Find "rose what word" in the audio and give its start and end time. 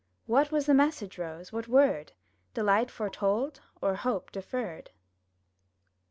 1.19-2.13